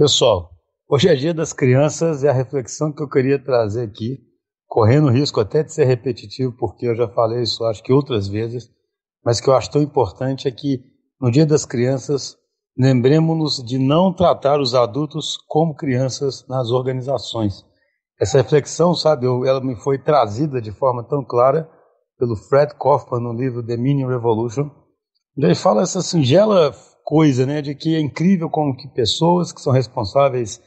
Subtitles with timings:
[0.00, 0.52] Pessoal,
[0.88, 4.18] hoje é dia das crianças e a reflexão que eu queria trazer aqui,
[4.66, 8.26] correndo o risco até de ser repetitivo, porque eu já falei isso acho que outras
[8.26, 8.70] vezes,
[9.22, 10.82] mas que eu acho tão importante é que
[11.20, 12.34] no dia das crianças
[12.78, 17.62] lembremos-nos de não tratar os adultos como crianças nas organizações.
[18.18, 21.70] Essa reflexão, sabe, ela me foi trazida de forma tão clara
[22.18, 24.70] pelo Fred Kaufman no livro The Mini Revolution.
[25.36, 26.74] Ele fala essa singela
[27.10, 30.62] coisa, né, de que é incrível como que pessoas que são responsáveis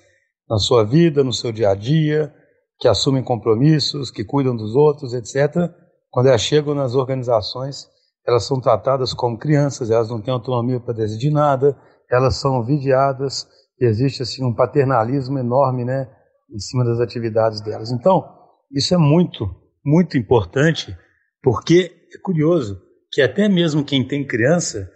[0.49, 2.33] na sua vida, no seu dia a dia,
[2.77, 5.71] que assumem compromissos, que cuidam dos outros, etc.,
[6.11, 7.87] quando elas chegam nas organizações,
[8.27, 11.77] elas são tratadas como crianças, elas não têm autonomia para decidir nada,
[12.11, 13.47] elas são vigiadas,
[13.79, 16.09] e existe assim um paternalismo enorme, né,
[16.53, 17.89] em cima das atividades delas.
[17.89, 18.21] Então,
[18.69, 19.49] isso é muito,
[19.83, 20.93] muito importante,
[21.41, 22.81] porque é curioso
[23.13, 24.91] que até mesmo quem tem criança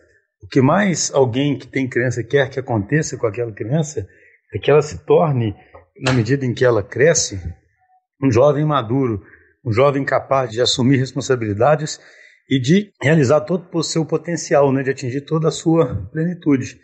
[0.47, 4.07] o que mais alguém que tem criança quer que aconteça com aquela criança
[4.53, 5.53] é que ela se torne,
[5.99, 7.37] na medida em que ela cresce,
[8.23, 9.21] um jovem maduro,
[9.65, 11.99] um jovem capaz de assumir responsabilidades
[12.49, 16.79] e de realizar todo o seu potencial, né, de atingir toda a sua plenitude.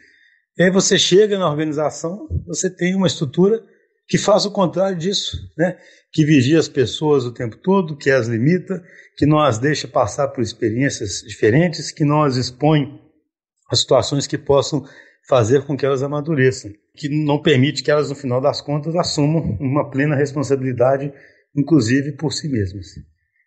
[0.57, 3.63] E aí você chega na organização, você tem uma estrutura
[4.09, 5.77] que faz o contrário disso, né?
[6.11, 8.83] que vigia as pessoas o tempo todo, que as limita,
[9.17, 13.01] que não as deixa passar por experiências diferentes, que não as expõe
[13.73, 14.85] as situações que possam
[15.27, 19.57] fazer com que elas amadureçam, que não permite que elas, no final das contas, assumam
[19.59, 21.11] uma plena responsabilidade,
[21.55, 22.88] inclusive por si mesmas.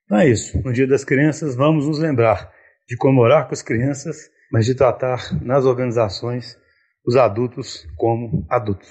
[0.04, 0.60] Então é isso.
[0.62, 2.52] No Dia das Crianças, vamos nos lembrar
[2.88, 6.56] de comemorar com as crianças, mas de tratar nas organizações
[7.06, 8.88] os adultos como adultos.